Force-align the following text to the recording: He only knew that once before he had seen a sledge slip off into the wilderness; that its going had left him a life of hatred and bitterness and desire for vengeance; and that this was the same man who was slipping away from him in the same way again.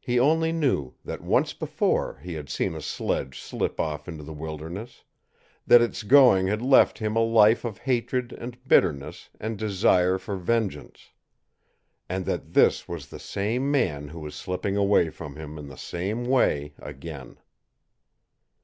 He 0.00 0.18
only 0.18 0.50
knew 0.50 0.94
that 1.04 1.20
once 1.22 1.52
before 1.52 2.18
he 2.24 2.34
had 2.34 2.48
seen 2.48 2.74
a 2.74 2.82
sledge 2.82 3.38
slip 3.40 3.78
off 3.78 4.08
into 4.08 4.24
the 4.24 4.32
wilderness; 4.32 5.04
that 5.64 5.80
its 5.80 6.02
going 6.02 6.48
had 6.48 6.60
left 6.60 6.98
him 6.98 7.14
a 7.14 7.20
life 7.22 7.64
of 7.64 7.78
hatred 7.78 8.32
and 8.32 8.58
bitterness 8.66 9.30
and 9.38 9.56
desire 9.56 10.18
for 10.18 10.34
vengeance; 10.34 11.10
and 12.08 12.24
that 12.26 12.54
this 12.54 12.88
was 12.88 13.10
the 13.10 13.20
same 13.20 13.70
man 13.70 14.08
who 14.08 14.18
was 14.18 14.34
slipping 14.34 14.76
away 14.76 15.08
from 15.08 15.36
him 15.36 15.56
in 15.56 15.68
the 15.68 15.76
same 15.78 16.24
way 16.24 16.74
again. 16.80 17.36